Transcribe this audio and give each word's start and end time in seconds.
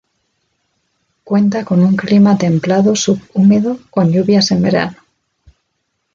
Cuenta 1.23 1.63
con 1.63 1.79
un 1.83 1.95
clima 1.95 2.35
templado 2.35 2.95
subhúmedo 2.95 3.77
con 3.91 4.11
lluvias 4.11 4.49
en 4.49 4.63
verano. 4.63 4.97